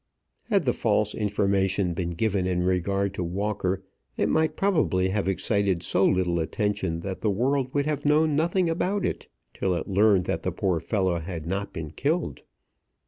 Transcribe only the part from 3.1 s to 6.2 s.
to Walker it might probably have excited so